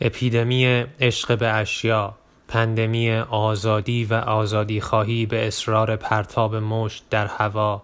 اپیدمی 0.00 0.66
عشق 1.00 1.38
به 1.38 1.48
اشیا 1.48 2.14
پندمی 2.48 3.12
آزادی 3.16 4.04
و 4.04 4.14
آزادی 4.14 4.80
خواهی 4.80 5.26
به 5.26 5.46
اصرار 5.46 5.96
پرتاب 5.96 6.56
مشت 6.56 7.04
در 7.10 7.26
هوا 7.26 7.82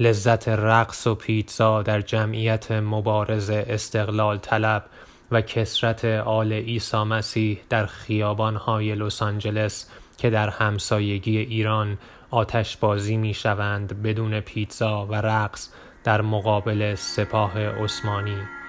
لذت 0.00 0.48
رقص 0.48 1.06
و 1.06 1.14
پیتزا 1.14 1.82
در 1.82 2.00
جمعیت 2.00 2.72
مبارز 2.72 3.50
استقلال 3.50 4.38
طلب 4.38 4.84
و 5.30 5.40
کسرت 5.40 6.04
آل 6.04 6.52
عیسی 6.52 6.96
مسیح 6.96 7.60
در 7.70 7.86
خیابانهای 7.86 8.94
لس 8.94 9.22
آنجلس 9.22 9.90
که 10.18 10.30
در 10.30 10.48
همسایگی 10.48 11.38
ایران 11.38 11.98
آتش 12.30 12.76
بازی 12.76 13.16
می 13.16 13.34
شوند 13.34 14.02
بدون 14.02 14.40
پیتزا 14.40 15.06
و 15.06 15.14
رقص 15.14 15.68
در 16.04 16.22
مقابل 16.22 16.94
سپاه 16.94 17.58
عثمانی. 17.58 18.63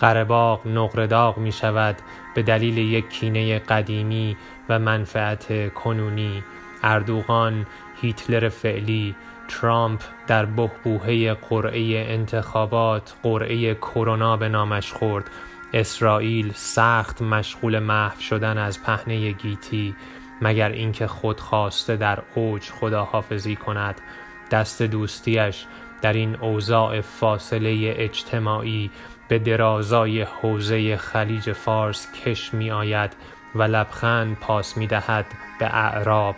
قرهباغ 0.00 0.66
نقره 0.66 1.38
می 1.38 1.52
شود 1.52 1.96
به 2.34 2.42
دلیل 2.42 2.78
یک 2.78 3.08
کینه 3.08 3.58
قدیمی 3.58 4.36
و 4.68 4.78
منفعت 4.78 5.74
کنونی. 5.74 6.44
اردوغان 6.82 7.66
هیتلر 8.02 8.48
فعلی 8.48 9.14
ترامپ 9.48 10.00
در 10.26 10.44
بهبوهه 10.44 11.34
قرعه 11.34 12.06
انتخابات 12.08 13.14
قرعه 13.22 13.74
کرونا 13.74 14.36
به 14.36 14.48
نامش 14.48 14.92
خورد. 14.92 15.30
اسرائیل 15.74 16.52
سخت 16.54 17.22
مشغول 17.22 17.78
محو 17.78 18.20
شدن 18.20 18.58
از 18.58 18.82
پهنه 18.82 19.30
گیتی 19.30 19.94
مگر 20.42 20.68
اینکه 20.68 21.06
خود 21.06 21.40
خواسته 21.40 21.96
در 21.96 22.22
اوج 22.34 22.70
خداحافظی 22.70 23.56
کند. 23.56 24.00
دست 24.50 24.82
دوستیش 24.82 25.66
در 26.04 26.12
این 26.12 26.36
اوضاع 26.36 27.00
فاصله 27.00 27.94
اجتماعی 27.96 28.90
به 29.28 29.38
درازای 29.38 30.22
حوزه 30.22 30.96
خلیج 30.96 31.52
فارس 31.52 32.12
کش 32.12 32.54
می 32.54 32.70
آید 32.70 33.12
و 33.54 33.62
لبخند 33.62 34.36
پاس 34.40 34.76
می 34.76 34.86
دهد 34.86 35.26
به 35.58 35.66
اعراب. 35.66 36.36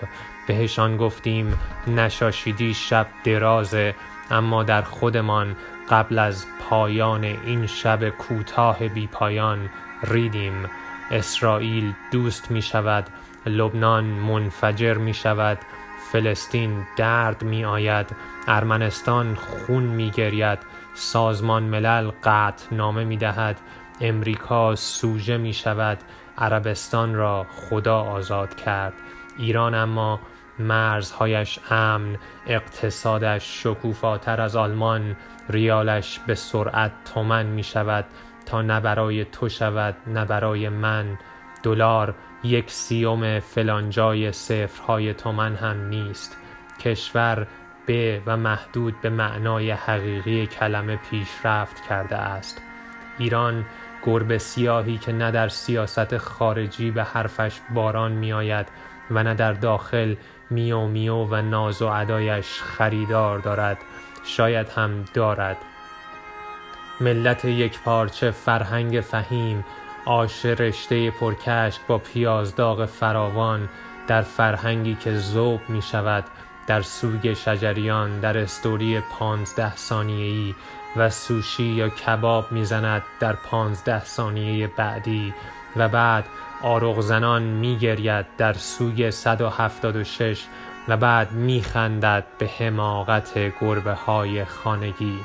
بهشان 0.49 0.97
گفتیم 0.97 1.59
نشاشیدی 1.87 2.75
شب 2.75 3.07
درازه 3.25 3.95
اما 4.31 4.63
در 4.63 4.83
خودمان 4.83 5.57
قبل 5.91 6.19
از 6.19 6.47
پایان 6.61 7.25
این 7.25 7.67
شب 7.67 8.09
کوتاه 8.09 8.89
بی 8.89 9.07
پایان 9.07 9.71
ریدیم. 10.03 10.71
اسرائیل 11.11 11.93
دوست 12.13 12.51
می 12.51 12.63
شود 12.63 13.07
لبنان 13.47 14.05
منفجر 14.05 14.95
می 14.95 15.15
شود. 15.15 15.59
فلسطین 16.13 16.87
درد 16.97 17.45
می 17.45 17.65
آید 17.65 18.17
ارمنستان 18.49 19.35
خون 19.35 19.83
می 19.83 20.11
گرید 20.11 20.59
سازمان 20.95 21.63
ملل 21.63 22.11
قطع 22.25 22.75
نامه 22.75 23.05
می 23.05 23.17
دهد 23.17 23.61
امریکا 24.01 24.75
سوژه 24.75 25.37
می 25.37 25.53
شود 25.53 25.99
عربستان 26.39 27.15
را 27.15 27.47
خدا 27.51 28.01
آزاد 28.01 28.55
کرد. 28.55 28.93
ایران 29.39 29.75
اما 29.75 30.21
مرزهایش 30.59 31.59
امن 31.71 32.19
اقتصادش 32.47 33.63
شکوفاتر 33.63 34.41
از 34.41 34.57
آلمان 34.57 35.17
ریالش 35.49 36.19
به 36.27 36.35
سرعت 36.35 36.93
تومن 37.15 37.47
می 37.47 37.63
شود 37.63 38.05
تا 38.47 38.63
نه 38.63 38.81
برای 38.81 39.25
تو 39.25 39.49
شود 39.49 39.97
نه 40.07 40.25
برای 40.25 40.69
من. 40.69 41.19
دلار 41.63 42.15
یک 42.47 42.71
سیوم 42.71 43.41
فلانجای 43.41 44.33
صفرهای 44.33 45.15
تومن 45.15 45.55
هم 45.55 45.89
نیست. 45.89 46.37
کشور 46.81 47.47
به 47.87 48.23
و 48.27 48.37
محدود 48.37 49.01
به 49.01 49.11
معنای 49.11 49.71
حقیقی 49.71 50.47
کلمه 50.47 50.97
پیشرفت 50.97 51.89
کرده 51.89 52.17
است. 52.17 52.63
ایران 53.19 53.65
گربه 54.03 54.39
سیاهی 54.39 54.99
که 54.99 55.13
نه 55.13 55.31
در 55.31 55.49
سیاست 55.49 56.17
خارجی 56.17 56.91
به 56.91 57.05
حرفش 57.05 57.61
باران 57.75 58.13
می 58.13 58.33
آید 58.33 58.67
و 59.11 59.23
نه 59.23 59.35
در 59.35 59.53
داخل 59.53 60.15
میو 60.51 60.87
میو 60.87 61.25
و 61.25 61.43
ناز 61.43 61.83
و 61.83 61.87
ادایش 61.87 62.61
خریدار 62.63 63.39
دارد. 63.39 63.79
شاید 64.25 64.69
هم 64.69 65.05
دارد. 65.15 65.57
ملت 67.01 67.45
یک 67.45 67.81
پارچه 67.81 68.31
فرهنگ 68.31 69.01
فهیم 69.01 69.65
آش 70.07 70.45
رشته 70.45 71.11
پرکشک 71.11 71.81
با 71.89 71.99
پیازداغ 71.99 72.87
فراوان 72.87 73.69
در 74.07 74.23
فرهنگی 74.23 74.95
که 74.95 75.19
ذوب 75.19 75.61
می 75.69 75.83
شود 75.83 76.25
در 76.67 76.83
سوگ 76.83 77.33
شجریان 77.33 78.21
در 78.21 78.39
استوری 78.39 79.01
پانزده 79.01 79.77
ثانیه‌ای 79.77 80.55
و 80.97 81.11
سوشی 81.11 81.65
یا 81.65 81.89
کباب 81.89 82.53
می‌زند 82.53 83.03
در 83.21 83.33
پانزده 83.33 84.05
ثانیه 84.05 84.67
بعدی 84.67 85.35
و 85.77 85.89
بعد 85.89 86.25
آرغ 86.63 87.01
زنان 87.01 87.43
میگرید 87.43 88.27
در 88.39 88.53
سوی 88.53 89.11
176 89.11 90.45
و 90.89 90.97
بعد 90.97 91.33
میخندد 91.33 92.25
به 92.39 92.51
حماقت 92.59 93.39
گربه 93.61 93.93
های 93.93 94.45
خانگی. 94.45 95.19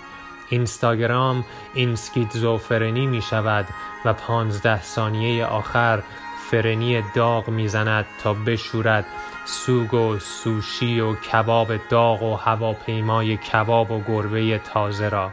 اینستاگرام 0.52 1.46
این 1.74 1.96
سکیزوفرنی 1.96 3.08
می 3.08 3.22
شود 3.22 3.68
و 4.06 4.14
پانزده 4.14 4.82
ثانیه 4.82 5.46
آخر 5.46 6.04
فرنی 6.52 7.04
داغ 7.16 7.50
می‌زند 7.50 8.06
تا 8.24 8.34
بشورد 8.34 9.06
سوگ 9.46 9.94
و 9.94 10.20
سوشی 10.20 11.00
و 11.00 11.16
کباب 11.16 11.78
داغ 11.90 12.24
و 12.24 12.36
هواپیمای 12.36 13.38
کباب 13.38 13.92
و 13.92 14.02
گربه 14.08 14.58
تازه 14.58 15.10
را. 15.10 15.32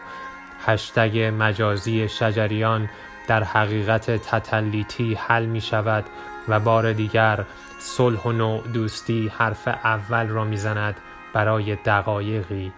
هشتگ 0.67 1.33
مجازی 1.39 2.09
شجریان 2.09 2.89
در 3.28 3.45
حقیقت 3.45 4.11
تتلیتی 4.11 5.15
حل 5.15 5.47
می 5.47 5.61
شود 5.61 6.05
و 6.49 6.61
بار 6.61 6.93
دیگر 6.93 7.45
صلح 7.78 8.21
و 8.21 8.33
نوع 8.33 8.62
دوستی 8.73 9.33
حرف 9.39 9.69
اول 9.69 10.28
را 10.28 10.45
می‌زند 10.45 10.97
برای 11.33 11.77
دقایقی. 11.77 12.73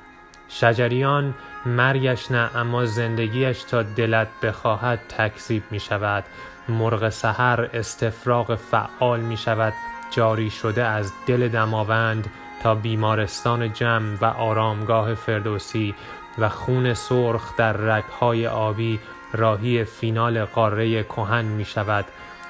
شجریان 0.51 1.35
مرگش 1.67 2.31
نه 2.31 2.51
اما 2.55 2.85
زندگیش 2.85 3.63
تا 3.63 3.83
دلت 3.83 4.29
بخواهد 4.43 5.01
تکذیب 5.09 5.63
می 5.71 5.81
شود 5.81 6.25
مرغ 6.69 7.09
سحر 7.09 7.69
استفراغ 7.75 8.55
فعال 8.55 9.21
می 9.21 9.37
شود 9.37 9.73
جاری 10.11 10.51
شده 10.51 10.85
از 10.85 11.13
دل 11.27 11.49
دماوند 11.49 12.31
تا 12.63 12.75
بیمارستان 12.75 13.73
جمع 13.73 14.17
و 14.21 14.25
آرامگاه 14.25 15.15
فردوسی 15.15 15.95
و 16.39 16.49
خون 16.49 16.95
سرخ 16.95 17.57
در 17.57 17.73
رگهای 17.73 18.47
آبی 18.47 19.01
راهی 19.33 19.85
فینال 19.85 20.45
قاره 20.45 21.03
کهن 21.03 21.45
می 21.45 21.65
شود 21.65 22.05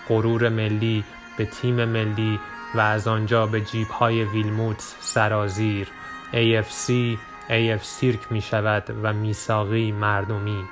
غرور 0.08 0.48
ملی 0.48 1.04
به 1.36 1.44
تیم 1.44 1.84
ملی 1.84 2.40
و 2.74 2.80
از 2.80 3.08
آنجا 3.08 3.46
به 3.46 3.60
جیبهای 3.60 4.24
ویلموت 4.24 4.96
سرازیر. 5.00 5.88
AFC 6.32 6.92
AF 7.50 7.82
سیرک 7.82 8.32
می 8.32 8.40
شود 8.40 8.84
و 9.02 9.12
میساقی 9.12 9.92
مردمی. 9.92 10.64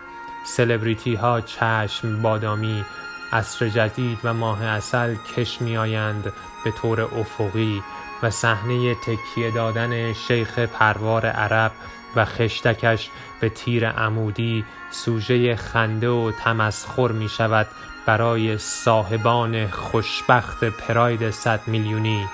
سلبریتی 0.44 1.14
ها 1.14 1.40
چشم 1.40 2.22
بادامی 2.22 2.84
عصر 3.32 3.68
جدید 3.68 4.18
و 4.24 4.34
ماه 4.34 4.64
اصل 4.64 5.14
کش 5.14 5.60
می 5.62 5.76
آیند 5.76 6.32
به 6.64 6.70
طور 6.70 7.00
افقی 7.00 7.82
و 8.22 8.30
صحنه 8.30 8.94
تکیه 8.94 9.50
دادن 9.54 10.12
شیخ 10.12 10.58
پروار 10.58 11.26
عرب 11.26 11.72
و 12.16 12.24
خشتکش 12.24 13.10
به 13.40 13.48
تیر 13.48 13.88
عمودی 13.90 14.64
سوژه 14.90 15.56
خنده 15.56 16.08
و 16.08 16.32
تمسخر 16.44 17.12
می 17.12 17.28
شود 17.28 17.66
برای 18.06 18.58
صاحبان 18.58 19.66
خوشبخت 19.66 20.64
پراید 20.64 21.30
صد 21.30 21.60
میلیونی. 21.66 22.26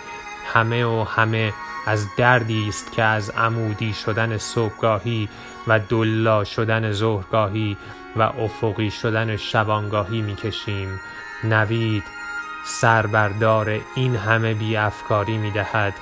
همه 0.52 0.84
و 0.84 1.04
همه 1.04 1.52
از 1.86 2.06
دردی 2.16 2.68
است 2.68 2.92
که 2.92 3.02
از 3.02 3.30
عمودی 3.30 3.94
شدن 3.94 4.38
صبحگاهی 4.38 5.28
و 5.66 5.78
دلا 5.78 6.44
شدن 6.44 6.92
ظهرگاهی 6.92 7.76
و 8.16 8.22
افقی 8.22 8.90
شدن 8.90 9.36
شبانگاهی 9.36 10.22
می‌کشیم. 10.22 11.00
نوید 11.44 12.02
سربردار 12.66 13.80
این 13.94 14.16
همه 14.16 14.54
بی 14.54 14.76
افکاری 14.76 15.38
می 15.38 15.50
دهد 15.50 15.94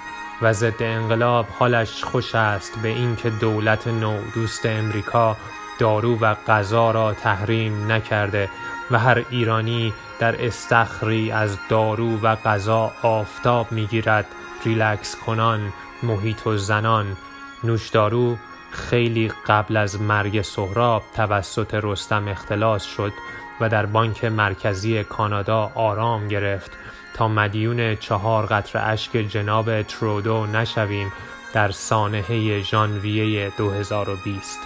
و 0.42 0.52
ضد 0.52 0.82
انقلاب 0.82 1.46
حالش 1.58 2.04
خوش 2.04 2.34
است 2.34 2.78
به 2.82 2.88
اینکه 2.88 3.30
دولت 3.30 3.86
نو 3.86 4.18
دوست 4.34 4.66
امریکا 4.66 5.36
دارو 5.78 6.18
و 6.18 6.34
غذا 6.34 6.90
را 6.90 7.14
تحریم 7.14 7.92
نکرده 7.92 8.48
و 8.90 8.98
هر 8.98 9.24
ایرانی 9.30 9.92
در 10.18 10.46
استخری 10.46 11.30
از 11.30 11.58
دارو 11.68 12.20
و 12.20 12.36
غذا 12.36 12.92
آفتاب 13.02 13.72
می‌گیرد. 13.72 14.26
ریلکس 14.64 15.16
کنان 15.16 15.72
محیط 16.02 16.46
و 16.46 16.56
زنان. 16.56 17.16
نوشدارو 17.64 18.36
خیلی 18.70 19.32
قبل 19.46 19.76
از 19.76 20.00
مرگ 20.00 20.42
سهراب 20.42 21.02
توسط 21.16 21.74
رستم 21.82 22.28
اختلاس 22.28 22.84
شد 22.84 23.12
و 23.60 23.68
در 23.68 23.86
بانک 23.86 24.24
مرکزی 24.24 25.04
کانادا 25.04 25.72
آرام 25.74 26.28
گرفت. 26.28 26.70
تا 27.14 27.28
مدیون 27.28 27.96
چهار 27.96 28.46
قطر 28.46 28.92
اشک 28.92 29.12
جناب 29.12 29.82
ترودو 29.82 30.46
نشویم 30.46 31.12
در 31.52 31.70
سانحه 31.70 32.62
ژانویه 32.62 33.52
2020 33.58 34.58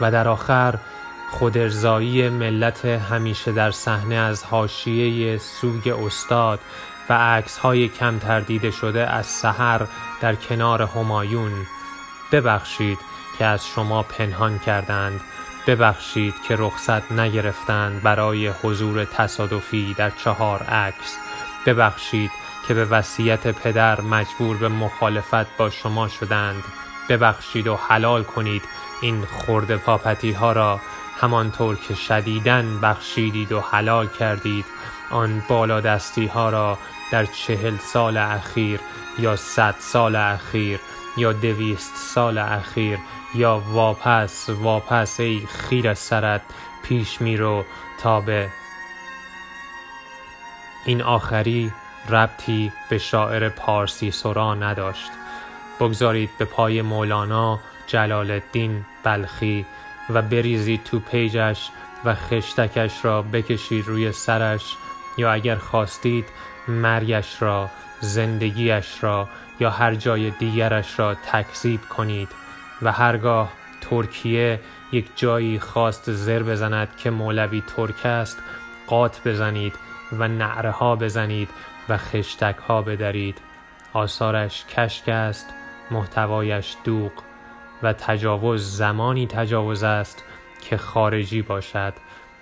و 0.00 0.10
در 0.10 0.28
آخر 0.28 0.74
خودارضایی 1.30 2.28
ملت 2.28 2.84
همیشه 2.84 3.52
در 3.52 3.70
صحنه 3.70 4.14
از 4.14 4.44
حاشیه 4.44 5.38
سوگ 5.38 5.88
استاد 6.06 6.60
و 7.08 7.12
عکسهای 7.12 7.88
کم 7.88 8.18
تردیده 8.18 8.70
شده 8.70 9.06
از 9.06 9.26
سحر 9.26 9.86
در 10.20 10.34
کنار 10.34 10.82
همایون. 10.82 11.52
ببخشید 12.32 12.98
که 13.38 13.44
از 13.44 13.66
شما 13.66 14.02
پنهان 14.02 14.58
کردند. 14.58 15.20
ببخشید 15.66 16.34
که 16.48 16.56
رخصت 16.58 17.12
نگرفتند 17.12 18.02
برای 18.02 18.48
حضور 18.48 19.04
تصادفی 19.04 19.94
در 19.94 20.10
چهار 20.10 20.62
عکس. 20.62 21.16
ببخشید 21.66 22.30
که 22.68 22.74
به 22.74 22.84
وصیت 22.84 23.46
پدر 23.48 24.00
مجبور 24.00 24.56
به 24.56 24.68
مخالفت 24.68 25.56
با 25.56 25.70
شما 25.70 26.08
شدند. 26.08 26.64
ببخشید 27.08 27.66
و 27.66 27.76
حلال 27.76 28.22
کنید 28.22 28.62
این 29.00 29.24
خرد 29.24 29.76
پاپتی 29.76 30.32
ها 30.32 30.52
را. 30.52 30.80
همانطور 31.24 31.76
که 31.76 31.94
شدیدن 31.94 32.80
بخشیدید 32.80 33.52
و 33.52 33.60
حلال 33.60 34.08
کردید 34.08 34.64
آن 35.10 35.42
بالادستی 35.48 36.26
ها 36.26 36.50
را 36.50 36.78
در 37.12 37.26
چهل 37.26 37.76
سال 37.76 38.16
اخیر 38.16 38.80
یا 39.18 39.36
صد 39.36 39.74
سال 39.78 40.16
اخیر 40.16 40.80
یا 41.16 41.32
دویست 41.32 41.96
سال 41.96 42.38
اخیر 42.38 42.98
یا 43.34 43.62
واپس 43.72 44.48
واپس 44.48 45.20
ای 45.20 45.42
خیر 45.48 45.94
سرت 45.94 46.42
پیش 46.82 47.20
میرو 47.20 47.64
تا 48.00 48.20
به 48.20 48.48
این 50.86 51.02
آخری 51.02 51.72
ربطی 52.08 52.72
به 52.88 52.98
شاعر 52.98 53.48
پارسی 53.48 54.10
سرا 54.10 54.54
نداشت. 54.54 55.10
بگذارید 55.80 56.30
به 56.38 56.44
پای 56.44 56.82
مولانا 56.82 57.60
جلال 57.86 58.30
الدین 58.30 58.84
بلخی 59.04 59.66
و 60.10 60.22
بریزید 60.22 60.84
تو 60.84 61.00
پیجش 61.00 61.68
و 62.04 62.14
خشتکش 62.14 63.04
را 63.04 63.22
بکشید 63.22 63.88
روی 63.88 64.12
سرش 64.12 64.76
یا 65.18 65.32
اگر 65.32 65.56
خواستید 65.56 66.24
مرگش 66.68 67.42
را 67.42 67.70
زندگیش 68.00 69.04
را 69.04 69.28
یا 69.60 69.70
هر 69.70 69.94
جای 69.94 70.30
دیگرش 70.30 70.98
را 70.98 71.14
تکذیب 71.14 71.80
کنید. 71.80 72.28
و 72.82 72.92
هرگاه 72.92 73.52
ترکیه 73.80 74.60
یک 74.92 75.06
جایی 75.16 75.58
خواست 75.58 76.12
زر 76.12 76.42
بزند 76.42 76.96
که 76.96 77.10
مولوی 77.10 77.62
ترک 77.76 78.06
است 78.06 78.38
قات 78.86 79.28
بزنید 79.28 79.74
و 80.12 80.28
نعره 80.28 80.70
ها 80.70 80.96
بزنید 80.96 81.48
و 81.88 81.98
خشتک 81.98 82.56
ها 82.68 82.82
بدرید. 82.82 83.38
آثارش 83.92 84.64
کشک 84.64 85.08
است 85.08 85.46
محتوایش 85.90 86.76
دوغ. 86.84 87.12
و 87.84 87.92
تجاوز 87.92 88.76
زمانی 88.76 89.26
تجاوز 89.26 89.82
است 89.82 90.24
که 90.60 90.76
خارجی 90.76 91.42
باشد 91.42 91.92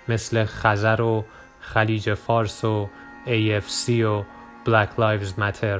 مثل 0.07 0.45
خزر 0.45 1.01
و 1.01 1.25
خلیج 1.59 2.13
فارس 2.13 2.65
و 2.65 2.89
AFC 3.25 3.89
و 3.89 4.23
Black 4.65 4.99
Lives 4.99 5.39
Matter. 5.39 5.79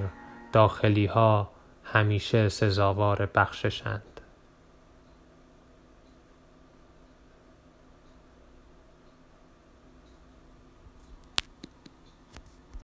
داخلی 0.53 1.05
ها 1.05 1.49
همیشه 1.83 2.49
سزاوار 2.49 3.29
بخششند. 3.35 4.12